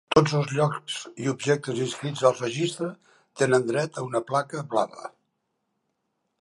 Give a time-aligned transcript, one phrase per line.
[0.13, 0.95] Tots els llocs
[1.25, 2.89] i objectes inscrits al registre
[3.43, 5.13] tenen dret a una placa Blava.